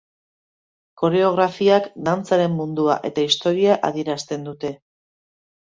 Koreografiak 1.01 1.89
dantzaren 2.09 2.57
mundua 2.63 2.97
eta 3.11 3.29
historia 3.29 3.79
adierazten 3.91 4.51
dute. 4.51 4.75